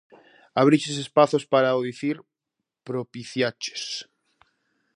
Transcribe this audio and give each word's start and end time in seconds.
Abriches 0.61 0.97
espazos 1.05 1.43
para 1.53 1.77
o 1.79 1.83
dicir, 1.89 2.17
propiciaches. 2.87 3.83